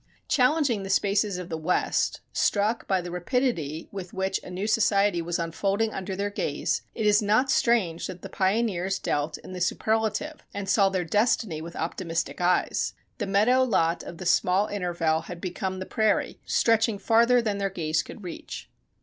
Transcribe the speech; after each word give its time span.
Challenging 0.27 0.81
the 0.81 0.89
spaces 0.89 1.37
of 1.37 1.49
the 1.49 1.59
West, 1.59 2.21
struck 2.33 2.87
by 2.87 3.01
the 3.01 3.11
rapidity 3.11 3.87
with 3.91 4.13
which 4.15 4.39
a 4.41 4.49
new 4.49 4.65
society 4.65 5.21
was 5.21 5.37
unfolding 5.37 5.93
under 5.93 6.15
their 6.15 6.31
gaze, 6.31 6.81
it 6.95 7.05
is 7.05 7.21
not 7.21 7.51
strange 7.51 8.07
that 8.07 8.23
the 8.23 8.27
pioneers 8.27 8.97
dealt 8.97 9.37
in 9.37 9.53
the 9.53 9.61
superlative 9.61 10.41
and 10.55 10.67
saw 10.67 10.89
their 10.89 11.05
destiny 11.05 11.61
with 11.61 11.75
optimistic 11.75 12.41
eyes. 12.41 12.95
The 13.19 13.27
meadow 13.27 13.61
lot 13.61 14.01
of 14.01 14.17
the 14.17 14.25
small 14.25 14.67
intervale 14.69 15.21
had 15.25 15.39
become 15.39 15.77
the 15.77 15.85
prairie, 15.85 16.39
stretching 16.47 16.97
farther 16.97 17.39
than 17.39 17.59
their 17.59 17.69
gaze 17.69 18.01
could 18.01 18.23
reach. 18.23 18.71